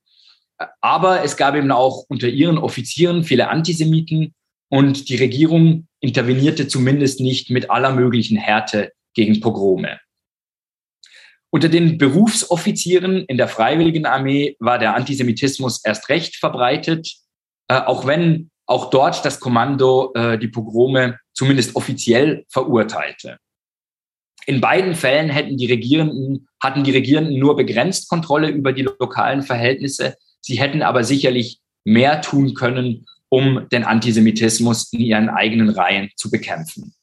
[0.80, 4.34] Aber es gab eben auch unter ihren Offizieren viele Antisemiten
[4.74, 10.00] und die Regierung intervenierte zumindest nicht mit aller möglichen Härte gegen Pogrome.
[11.50, 17.08] Unter den Berufsoffizieren in der Freiwilligenarmee war der Antisemitismus erst recht verbreitet,
[17.68, 23.38] äh, auch wenn auch dort das Kommando äh, die Pogrome zumindest offiziell verurteilte.
[24.44, 29.42] In beiden Fällen hätten die Regierenden, hatten die Regierenden nur begrenzt Kontrolle über die lokalen
[29.42, 30.16] Verhältnisse.
[30.40, 36.30] Sie hätten aber sicherlich mehr tun können, um den Antisemitismus in ihren eigenen Reihen zu
[36.30, 36.94] bekämpfen.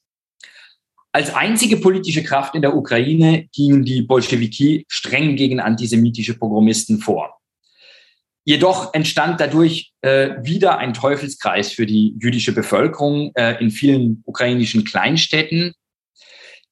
[1.14, 7.38] Als einzige politische Kraft in der Ukraine gingen die Bolschewiki streng gegen antisemitische Pogromisten vor.
[8.44, 14.84] Jedoch entstand dadurch äh, wieder ein Teufelskreis für die jüdische Bevölkerung äh, in vielen ukrainischen
[14.84, 15.74] Kleinstädten.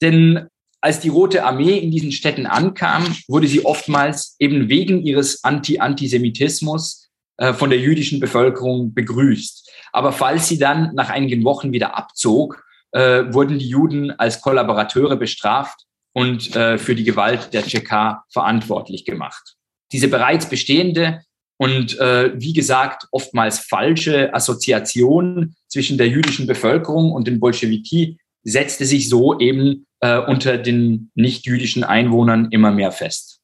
[0.02, 0.48] Denn
[0.82, 7.09] als die Rote Armee in diesen Städten ankam, wurde sie oftmals eben wegen ihres Anti-Antisemitismus
[7.54, 9.70] von der jüdischen Bevölkerung begrüßt.
[9.92, 15.16] Aber falls sie dann nach einigen Wochen wieder abzog, äh, wurden die Juden als Kollaborateure
[15.16, 19.56] bestraft und äh, für die Gewalt der Tscheka verantwortlich gemacht.
[19.92, 21.22] Diese bereits bestehende
[21.58, 28.86] und äh, wie gesagt oftmals falsche Assoziation zwischen der jüdischen Bevölkerung und den Bolschewiki setzte
[28.86, 33.42] sich so eben äh, unter den nicht-jüdischen Einwohnern immer mehr fest.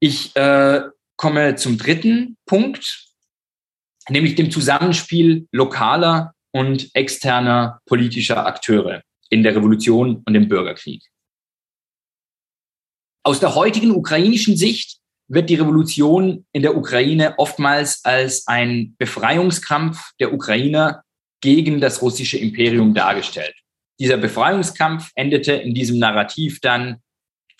[0.00, 0.82] Ich äh,
[1.16, 3.08] komme zum dritten Punkt,
[4.08, 11.02] nämlich dem Zusammenspiel lokaler und externer politischer Akteure in der Revolution und im Bürgerkrieg.
[13.24, 14.98] Aus der heutigen ukrainischen Sicht
[15.28, 21.02] wird die Revolution in der Ukraine oftmals als ein Befreiungskampf der Ukrainer
[21.40, 23.54] gegen das russische Imperium dargestellt.
[23.98, 27.00] Dieser Befreiungskampf endete in diesem Narrativ dann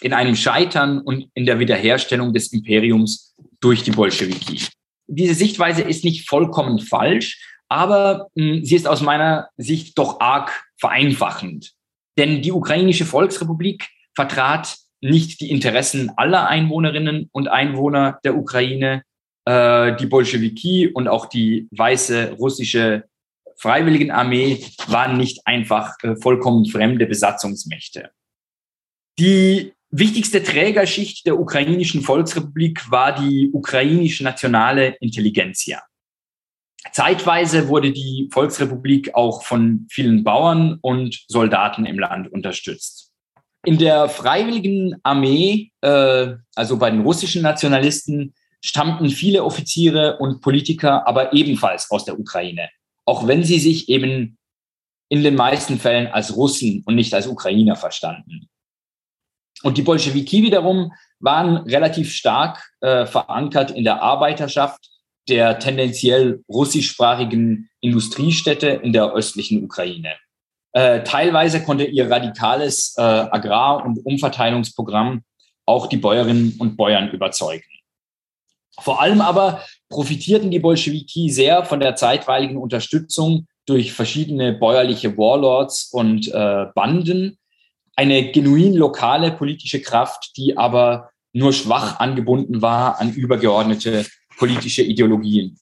[0.00, 4.60] in einem Scheitern und in der Wiederherstellung des Imperiums durch die Bolschewiki.
[5.06, 10.20] Diese Sichtweise ist nicht vollkommen falsch, aber mh, hm, sie ist aus meiner Sicht doch
[10.20, 11.72] arg vereinfachend.
[12.18, 19.02] Denn die ukrainische Volksrepublik vertrat nicht die Interessen aller Einwohnerinnen und Einwohner der Ukraine.
[19.44, 23.04] Äh, die Bolschewiki und auch die weiße russische
[23.56, 28.10] Freiwilligenarmee waren nicht einfach äh, vollkommen fremde Besatzungsmächte.
[29.18, 35.82] Die wichtigste Trägerschicht der ukrainischen Volksrepublik war die ukrainische nationale Intelligenzia.
[36.92, 43.12] Zeitweise wurde die Volksrepublik auch von vielen Bauern und Soldaten im Land unterstützt.
[43.64, 51.06] In der freiwilligen Armee, äh, also bei den russischen Nationalisten, stammten viele Offiziere und Politiker
[51.06, 52.68] aber ebenfalls aus der Ukraine,
[53.04, 54.38] auch wenn sie sich eben
[55.08, 58.48] in den meisten Fällen als Russen und nicht als Ukrainer verstanden.
[59.64, 64.90] Und die Bolschewiki wiederum waren relativ stark äh, verankert in der Arbeiterschaft
[65.26, 70.16] der tendenziell russischsprachigen Industriestädte in der östlichen Ukraine.
[70.72, 75.22] Äh, teilweise konnte ihr radikales äh, Agrar- und Umverteilungsprogramm
[75.64, 77.64] auch die Bäuerinnen und Bäuern überzeugen.
[78.80, 85.88] Vor allem aber profitierten die Bolschewiki sehr von der zeitweiligen Unterstützung durch verschiedene bäuerliche Warlords
[85.90, 87.38] und äh, Banden.
[87.96, 95.58] Eine genuin lokale politische Kraft, die aber nur schwach angebunden war an übergeordnete politische Ideologien.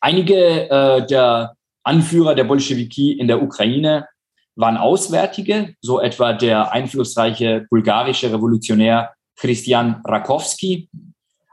[0.00, 4.08] Einige äh, der Anführer der Bolschewiki in der Ukraine
[4.56, 10.88] waren Auswärtige, so etwa der einflussreiche bulgarische Revolutionär Christian Rakowski.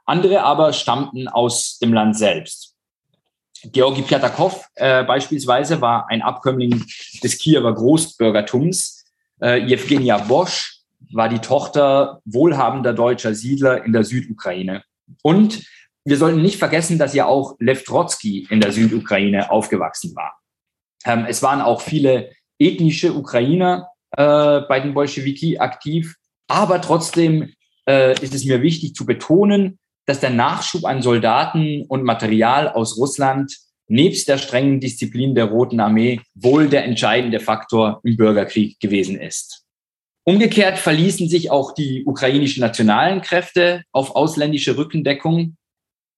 [0.05, 2.74] Andere aber stammten aus dem Land selbst.
[3.72, 6.84] Georgi Pjatakov äh, beispielsweise war ein Abkömmling
[7.24, 8.93] des Kiewer Großbürgertums.
[9.44, 10.80] Äh, Jewgenia Bosch
[11.12, 14.84] war die Tochter wohlhabender deutscher Siedler in der Südukraine.
[15.22, 15.64] Und
[16.06, 20.39] wir sollten nicht vergessen, dass ja auch Lev Trotsky in der Südukraine aufgewachsen war.
[21.06, 26.16] Ähm, es waren auch viele ethnische Ukrainer äh, bei den Bolschewiki aktiv.
[26.48, 27.54] Aber trotzdem
[27.88, 32.98] äh, ist es mir wichtig zu betonen, dass der Nachschub an Soldaten und Material aus
[32.98, 33.56] Russland
[33.88, 39.63] nebst der strengen Disziplin der Roten Armee wohl der entscheidende Faktor im Bürgerkrieg gewesen ist.
[40.25, 45.57] Umgekehrt verließen sich auch die ukrainischen nationalen Kräfte auf ausländische Rückendeckung.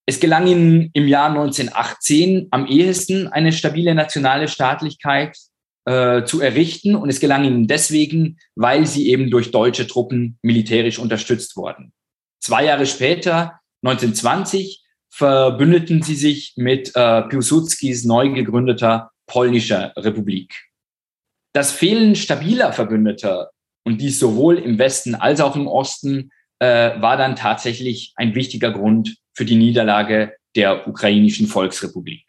[0.05, 5.36] Es gelang ihnen im Jahr 1918 am ehesten eine stabile nationale Staatlichkeit
[5.86, 10.99] äh, zu errichten und es gelang ihnen deswegen, weil sie eben durch deutsche Truppen militärisch
[10.99, 11.91] unterstützt wurden.
[12.39, 14.85] Zwei Jahre später, 1920,
[15.16, 20.53] verbündeten sie sich mit äh, Piłsudskis neu gegründeter polnischer Republik.
[21.53, 23.51] Das Fehlen stabiler Verbündeter
[23.86, 28.72] und dies sowohl im Westen als auch im Osten äh, war dann tatsächlich ein wichtiger
[28.72, 32.26] Grund für die Niederlage der ukrainischen Volksrepublik.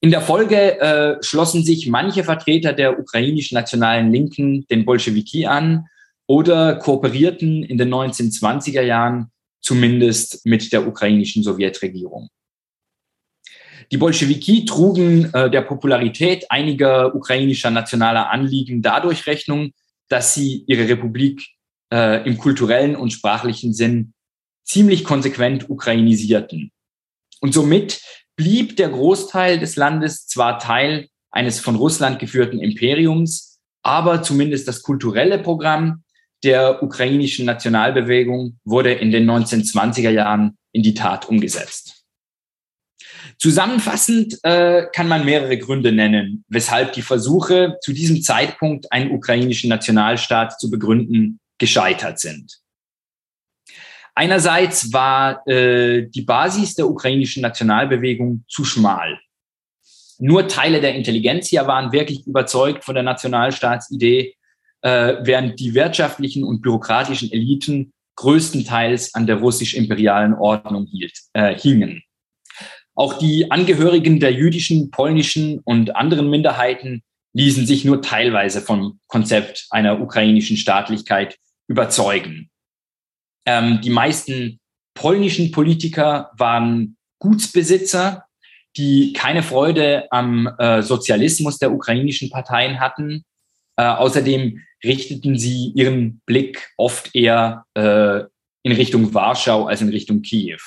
[0.00, 5.86] In der Folge äh, schlossen sich manche Vertreter der ukrainischen nationalen Linken den Bolschewiki an
[6.26, 9.30] oder kooperierten in den 1920er Jahren
[9.66, 12.28] zumindest mit der ukrainischen Sowjetregierung.
[13.90, 19.72] Die Bolschewiki trugen äh, der Popularität einiger ukrainischer nationaler Anliegen dadurch Rechnung,
[20.08, 21.42] dass sie ihre Republik
[21.92, 24.14] äh, im kulturellen und sprachlichen Sinn
[24.64, 26.70] ziemlich konsequent ukrainisierten.
[27.40, 28.00] Und somit
[28.36, 34.82] blieb der Großteil des Landes zwar Teil eines von Russland geführten Imperiums, aber zumindest das
[34.82, 36.04] kulturelle Programm
[36.44, 42.04] der ukrainischen Nationalbewegung wurde in den 1920er Jahren in die Tat umgesetzt.
[43.38, 49.68] Zusammenfassend äh, kann man mehrere Gründe nennen, weshalb die Versuche, zu diesem Zeitpunkt einen ukrainischen
[49.68, 52.60] Nationalstaat zu begründen, gescheitert sind.
[54.14, 59.18] Einerseits war äh, die Basis der ukrainischen Nationalbewegung zu schmal.
[60.18, 64.34] Nur Teile der Intelligenzia waren wirklich überzeugt von der Nationalstaatsidee
[64.82, 72.02] äh, während die wirtschaftlichen und bürokratischen Eliten größtenteils an der russisch-imperialen Ordnung hielt, äh, hingen.
[72.94, 77.02] Auch die Angehörigen der jüdischen, polnischen und anderen Minderheiten
[77.34, 81.36] ließen sich nur teilweise vom Konzept einer ukrainischen Staatlichkeit
[81.68, 82.48] überzeugen.
[83.44, 84.58] Ähm, die meisten
[84.94, 88.24] polnischen Politiker waren Gutsbesitzer,
[88.78, 93.24] die keine Freude am äh, Sozialismus der ukrainischen Parteien hatten.
[93.76, 98.20] Äh, außerdem richteten sie ihren Blick oft eher äh,
[98.62, 100.58] in Richtung Warschau als in Richtung Kiew.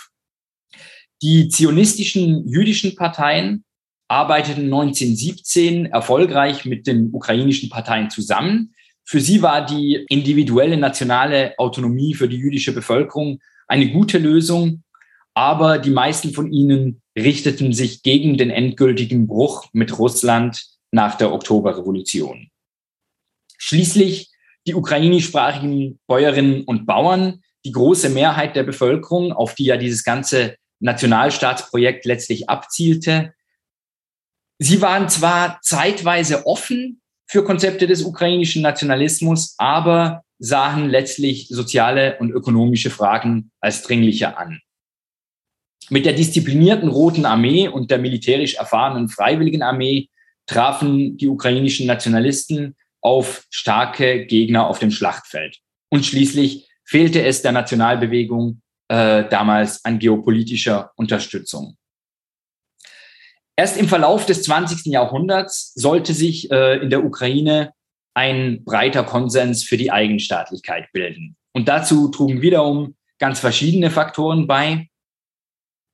[1.22, 3.66] Die zionistischen jüdischen Parteien
[4.08, 8.74] arbeiteten 1917 erfolgreich mit den ukrainischen Parteien zusammen.
[9.04, 14.84] Für sie war die individuelle nationale Autonomie für die jüdische Bevölkerung eine gute Lösung,
[15.34, 21.32] aber die meisten von ihnen richteten sich gegen den endgültigen Bruch mit Russland nach der
[21.34, 22.50] Oktoberrevolution.
[23.60, 24.32] Schließlich
[24.66, 30.56] die ukrainischsprachigen Bäuerinnen und Bauern, die große Mehrheit der Bevölkerung, auf die ja dieses ganze
[30.80, 33.34] Nationalstaatsprojekt letztlich abzielte.
[34.60, 42.32] Sie waren zwar zeitweise offen für Konzepte des ukrainischen Nationalismus, aber sahen letztlich soziale und
[42.32, 44.62] ökonomische Fragen als dringlicher an.
[45.90, 50.08] Mit der disziplinierten Roten Armee und der militärisch erfahrenen Freiwilligen Armee
[50.46, 55.58] trafen die ukrainischen Nationalisten auf starke Gegner auf dem Schlachtfeld.
[55.90, 61.78] Und schließlich fehlte es der Nationalbewegung äh, damals an geopolitischer Unterstützung.
[63.56, 64.86] Erst im Verlauf des 20.
[64.86, 67.74] Jahrhunderts sollte sich äh, in der Ukraine
[68.14, 71.36] ein breiter Konsens für die Eigenstaatlichkeit bilden.
[71.54, 74.88] Und dazu trugen wiederum ganz verschiedene Faktoren bei.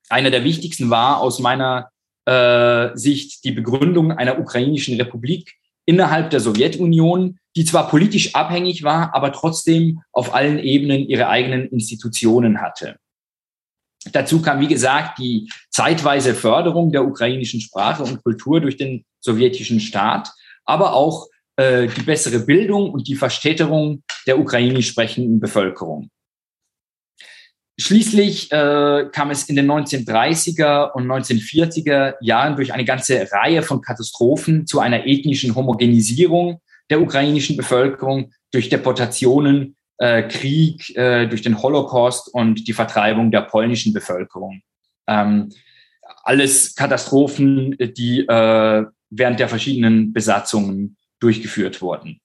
[0.10, 1.90] Einer der wichtigsten war aus meiner
[2.26, 9.14] äh, Sicht die Begründung einer ukrainischen Republik innerhalb der Sowjetunion, die zwar politisch abhängig war,
[9.14, 12.98] aber trotzdem auf allen Ebenen ihre eigenen Institutionen hatte.
[14.12, 19.80] Dazu kam, wie gesagt, die zeitweise Förderung der ukrainischen Sprache und Kultur durch den sowjetischen
[19.80, 20.32] Staat,
[20.64, 26.10] aber auch äh, die bessere Bildung und die Verstädterung der ukrainisch sprechenden Bevölkerung.
[27.78, 33.82] Schließlich äh, kam es in den 1930er und 1940er Jahren durch eine ganze Reihe von
[33.82, 41.62] Katastrophen zu einer ethnischen Homogenisierung der ukrainischen Bevölkerung durch Deportationen, äh, Krieg, äh, durch den
[41.62, 44.62] Holocaust und die Vertreibung der polnischen Bevölkerung.
[45.08, 45.52] Ähm,
[46.24, 52.22] alles Katastrophen, die äh, während der verschiedenen Besatzungen durchgeführt wurden.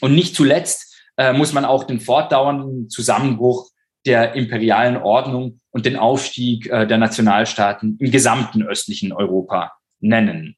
[0.00, 3.70] Und nicht zuletzt äh, muss man auch den fortdauernden Zusammenbruch
[4.06, 10.56] der imperialen Ordnung und den Aufstieg äh, der Nationalstaaten im gesamten östlichen Europa nennen.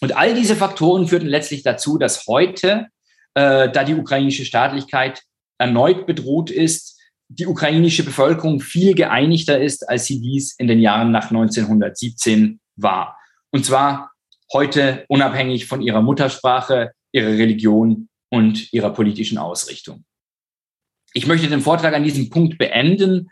[0.00, 2.88] Und all diese Faktoren führten letztlich dazu, dass heute,
[3.34, 5.22] äh, da die ukrainische Staatlichkeit
[5.58, 11.10] erneut bedroht ist, die ukrainische Bevölkerung viel geeinigter ist, als sie dies in den Jahren
[11.10, 13.18] nach 1917 war.
[13.50, 14.12] Und zwar
[14.52, 20.04] heute unabhängig von ihrer Muttersprache, ihrer Religion und ihrer politischen Ausrichtung.
[21.18, 23.28] Ich möchte den Vortrag an diesem Punkt beenden.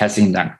[0.00, 0.58] Herzlichen Dank.